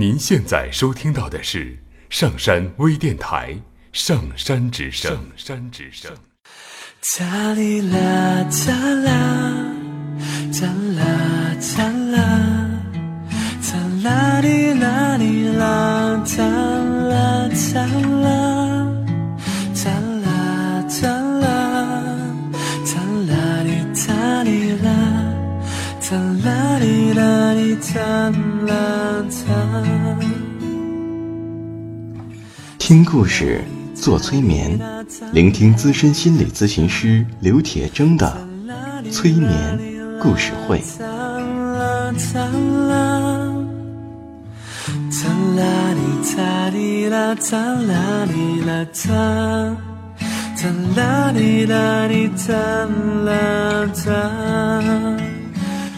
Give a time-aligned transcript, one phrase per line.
[0.00, 1.76] 您现在收听到的是
[2.08, 3.52] 上山微电台
[3.92, 5.12] 《上山之声》。
[5.14, 6.10] 上山之声。
[7.18, 9.74] 哒哩啦哒啦，
[10.58, 10.66] 哒
[10.96, 11.04] 啦
[11.76, 12.18] 哒啦，
[13.60, 17.84] 哒啦哩啦哩啦，哒啦哒
[18.22, 18.88] 啦，
[19.84, 19.90] 哒
[20.24, 21.10] 啦哒
[21.40, 21.46] 啦，
[22.86, 22.92] 哒
[23.28, 24.88] 啦哩哒哩啦，
[26.00, 28.00] 哒啦哩啦哩哒
[28.66, 28.72] 啦
[32.90, 33.62] 听故事，
[33.94, 34.76] 做催眠，
[35.32, 38.36] 聆听资深心理咨询师刘铁铮的
[39.12, 39.78] 催眠
[40.20, 40.82] 故事会。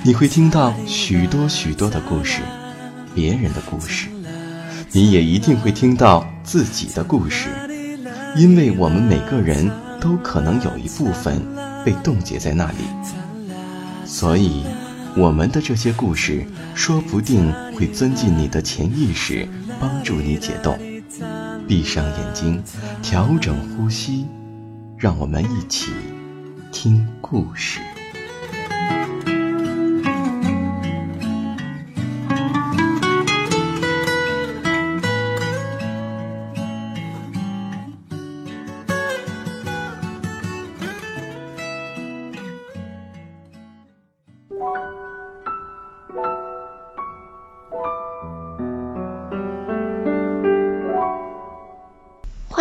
[0.04, 2.43] 你会听到许多许多的故事，
[3.15, 4.09] 别人的故事，
[4.95, 7.48] 你也一定会听到自己的故事，
[8.37, 11.40] 因为我们每个人都可能有一部分
[11.82, 12.85] 被冻结在那里，
[14.04, 14.65] 所以
[15.16, 19.48] 我们的这些故事说不定会钻进你的潜意识，
[19.80, 20.79] 帮助你解冻。
[21.66, 22.63] 闭上眼睛，
[23.02, 24.26] 调整呼吸，
[24.98, 25.90] 让我们一起
[26.70, 27.80] 听故事。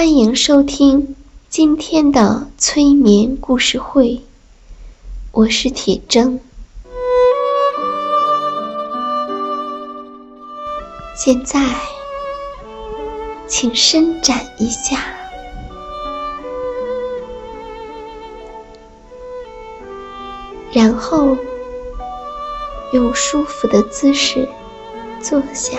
[0.02, 1.16] 欢迎收听
[1.48, 4.20] 今天的催眠故事会，
[5.32, 6.40] 我是铁铮。
[11.16, 11.64] 现在，
[13.48, 15.06] 请伸展一下，
[20.72, 21.38] 然后
[22.92, 24.50] 用舒服的姿势
[25.22, 25.78] 坐下。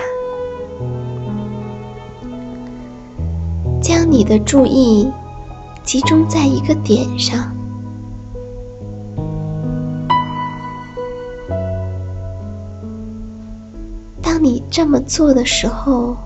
[3.92, 5.06] 将你的注意
[5.84, 7.54] 集中在一个点上。
[14.22, 16.16] 当你这么做的时候，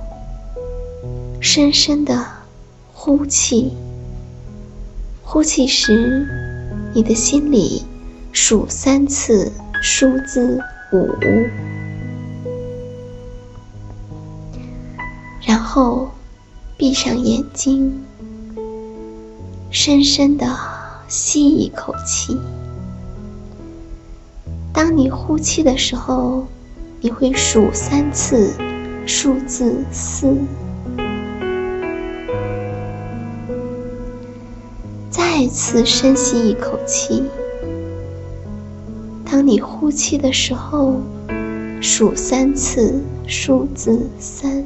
[1.40, 2.24] 深深的
[2.94, 3.72] 呼气。
[5.24, 6.24] 呼气时，
[6.94, 7.82] 你的心里
[8.30, 9.50] 数三次
[9.82, 10.62] 数字
[10.92, 11.08] 五，
[15.44, 16.08] 然后。
[16.78, 18.04] 闭上眼睛，
[19.70, 20.46] 深深的
[21.08, 22.36] 吸一口气。
[24.74, 26.46] 当你呼气的时候，
[27.00, 28.52] 你会数三次
[29.06, 30.36] 数字四。
[35.08, 37.24] 再次深吸一口气。
[39.24, 41.00] 当你呼气的时候，
[41.80, 44.62] 数三次数字三。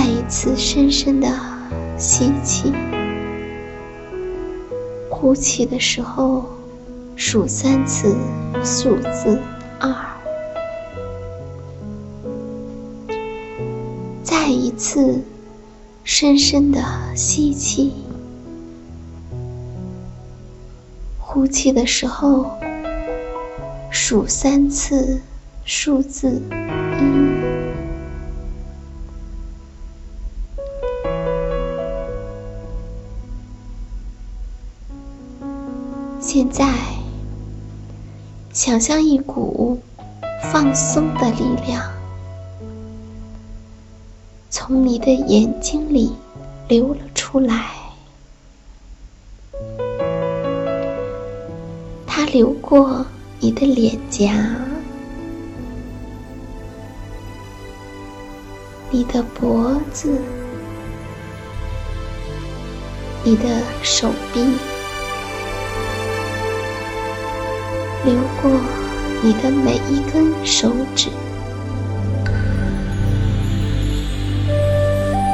[0.00, 1.28] 再一次深深的
[1.98, 2.72] 吸气，
[5.10, 6.42] 呼气的时候
[7.16, 8.16] 数三次
[8.64, 9.38] 数字
[9.78, 9.94] 二。
[14.22, 15.22] 再一次
[16.02, 16.82] 深深的
[17.14, 17.92] 吸气，
[21.18, 22.50] 呼气的时候
[23.90, 25.20] 数三次
[25.62, 26.40] 数字
[26.98, 27.29] 一。
[36.40, 36.72] 现在，
[38.50, 39.78] 想象一股
[40.50, 41.92] 放松的力量
[44.48, 46.14] 从你的眼睛里
[46.66, 47.66] 流了出来，
[52.06, 53.04] 它流过
[53.38, 54.32] 你的脸颊、
[58.90, 60.18] 你的脖子、
[63.22, 64.79] 你的手臂。
[68.02, 68.50] 流过
[69.22, 71.10] 你的每一根手指，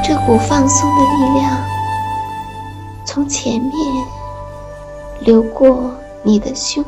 [0.03, 1.57] 这股放松的力量
[3.05, 3.73] 从前面
[5.21, 6.83] 流过你的胸、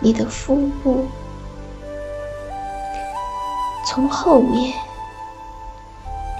[0.00, 1.04] 你的腹部，
[3.86, 4.72] 从后面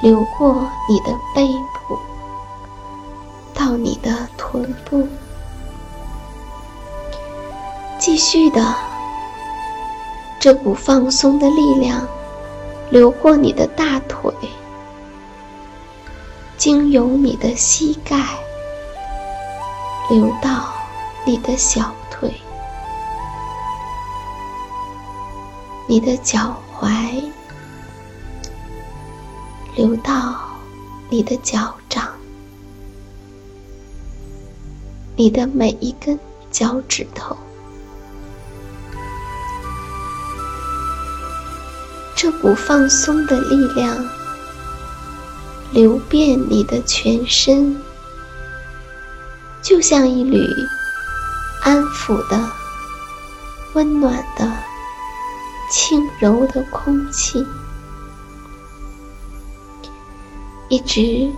[0.00, 1.46] 流过你的背
[1.87, 1.98] 部，
[3.52, 5.06] 到你的臀部。
[8.04, 8.75] 继续的
[10.40, 12.04] 这股放松的力量
[12.90, 14.34] 流过你的大腿，
[16.56, 18.20] 经由你的膝盖，
[20.10, 20.75] 流到
[21.25, 22.34] 你的小腿、
[25.87, 27.22] 你的脚踝，
[29.76, 30.34] 流到
[31.08, 32.08] 你的脚掌、
[35.14, 36.19] 你的每一根
[36.50, 37.37] 脚趾头。
[42.22, 44.08] 这股放松的力量
[45.72, 47.82] 流遍你的全身，
[49.60, 50.38] 就像一缕
[51.62, 52.40] 安抚的、
[53.72, 54.48] 温暖的、
[55.69, 57.44] 轻柔的空气，
[60.69, 61.28] 一直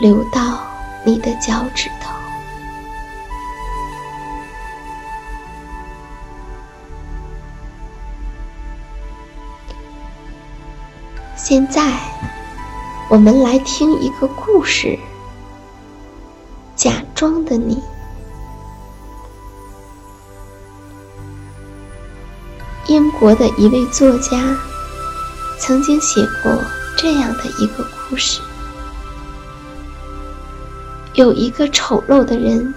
[0.00, 0.66] 流到
[1.06, 2.17] 你的脚趾头。
[11.48, 11.98] 现在，
[13.08, 14.88] 我们来听一个故事，
[16.76, 17.76] 《假装的你》。
[22.86, 24.54] 英国的一位作家
[25.58, 26.52] 曾经写过
[26.98, 28.42] 这样的一个故事：
[31.14, 32.74] 有一个丑陋的人，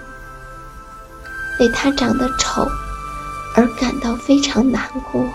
[1.59, 2.65] 为他长得丑
[3.53, 5.25] 而感到非常难过。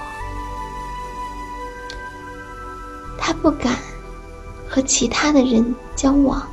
[3.47, 3.79] 不敢
[4.69, 6.45] 和其他的人交往。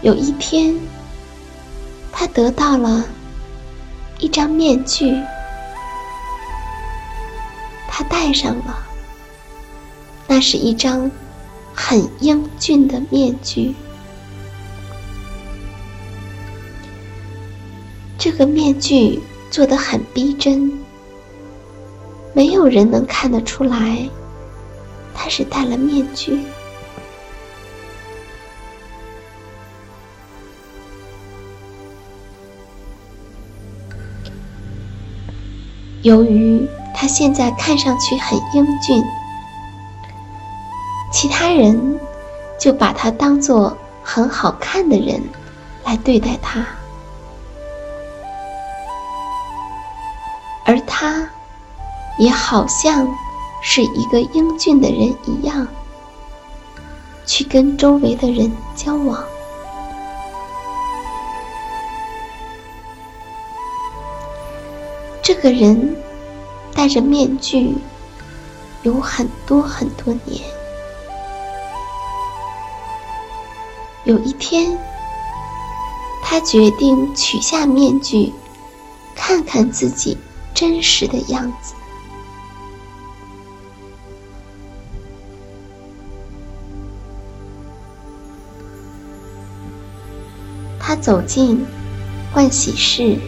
[0.00, 0.78] 有一天，
[2.12, 3.04] 他得到了
[4.20, 5.12] 一张面具，
[7.88, 8.78] 他戴上了。
[10.28, 11.10] 那是一张
[11.74, 13.74] 很英俊的面具。
[18.16, 19.20] 这个面具。
[19.54, 20.72] 做的很逼真，
[22.32, 24.10] 没有人能看得出来
[25.14, 26.40] 他是戴了面具。
[36.02, 39.00] 由于他现在看上去很英俊，
[41.12, 42.00] 其他人
[42.58, 45.22] 就把他当做很好看的人
[45.84, 46.66] 来对待他。
[50.66, 51.28] 而他，
[52.18, 53.06] 也好像
[53.62, 55.66] 是一个英俊的人一样，
[57.26, 59.22] 去跟周围的人交往。
[65.22, 65.96] 这个人
[66.74, 67.74] 戴着面具
[68.82, 70.42] 有很多很多年。
[74.04, 74.78] 有一天，
[76.22, 78.32] 他决定取下面具，
[79.14, 80.16] 看看自己。
[80.54, 81.74] 真实的样子。
[90.78, 91.66] 他走进
[92.32, 93.18] 盥洗室，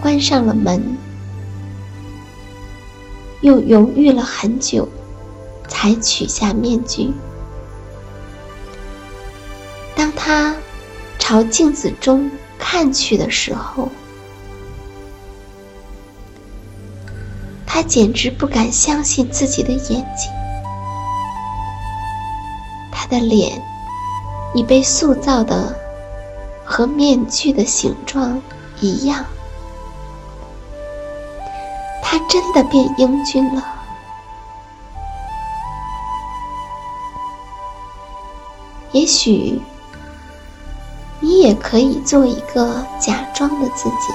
[0.00, 0.96] 关上了门，
[3.42, 4.88] 又犹豫了很久，
[5.68, 7.12] 才取下面具。
[9.94, 10.54] 当他
[11.18, 13.90] 朝镜子中看去的时候，
[17.76, 19.80] 他简直不敢相信自己的眼
[20.16, 20.32] 睛，
[22.90, 23.62] 他的脸
[24.54, 25.78] 已被塑造的
[26.64, 28.40] 和面具的形状
[28.80, 29.26] 一样，
[32.02, 33.62] 他真的变英俊了。
[38.92, 39.60] 也许
[41.20, 44.14] 你也可以做一个假装的自己。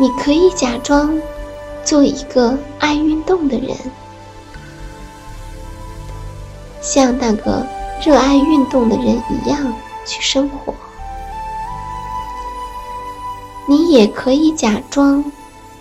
[0.00, 1.16] 你可以假装
[1.84, 3.76] 做一个爱运动的人，
[6.80, 7.64] 像那个
[8.04, 9.72] 热爱运动的人一样
[10.04, 10.74] 去生活。
[13.68, 15.24] 你也可以假装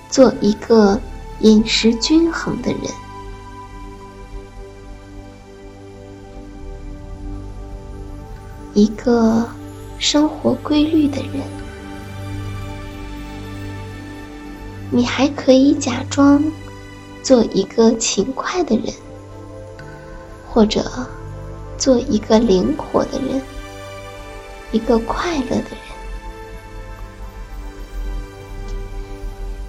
[0.09, 1.01] 做一个
[1.39, 2.81] 饮食均衡的人，
[8.73, 9.49] 一个
[9.97, 11.62] 生活规律的人。
[14.95, 16.43] 你还可以假装
[17.23, 18.93] 做一个勤快的人，
[20.47, 20.85] 或者
[21.79, 23.41] 做一个灵活的人，
[24.71, 25.77] 一个快乐的人。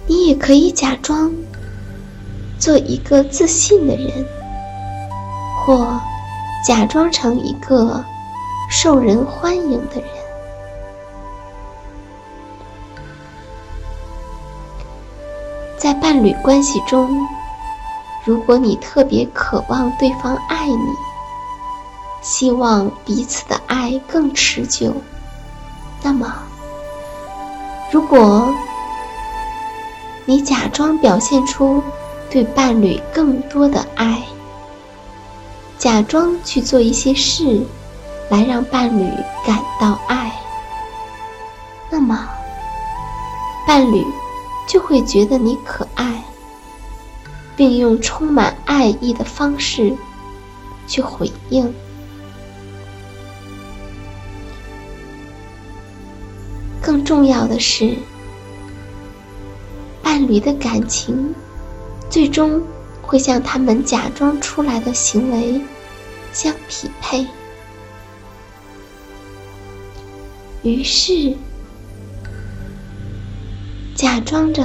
[0.05, 1.33] 你也可以假装
[2.59, 4.23] 做一个自信的人，
[5.65, 5.99] 或
[6.67, 8.05] 假装成一个
[8.69, 10.14] 受人欢迎的人。
[15.77, 17.27] 在伴侣关系中，
[18.23, 20.95] 如果你特别渴望对方爱你，
[22.21, 24.93] 希望彼此的爱更持久，
[26.01, 26.33] 那么，
[27.91, 28.51] 如果
[30.25, 31.83] 你假装表现出
[32.31, 34.23] 对伴侣更多的爱，
[35.77, 37.63] 假装去做一些事
[38.29, 39.07] 来让伴侣
[39.45, 40.31] 感到爱，
[41.91, 42.27] 那么
[43.67, 44.03] 伴侣
[44.67, 46.23] 就会觉得你可爱，
[47.55, 49.95] 并用充满爱意的方式
[50.87, 51.73] 去回应。
[56.81, 57.95] 更重要的是，
[60.03, 61.33] 伴侣的感情
[62.09, 62.61] 最终
[63.01, 65.59] 会向他们假装出来的行为
[66.31, 67.25] 相匹配。
[70.61, 71.35] 于是，
[74.05, 74.63] 假装着，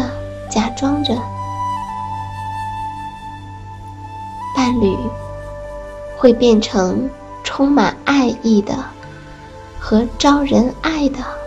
[0.51, 1.15] 假装着，
[4.55, 4.95] 伴侣
[6.19, 7.09] 会变成
[7.43, 8.75] 充满爱意的
[9.81, 11.40] 和招人爱的。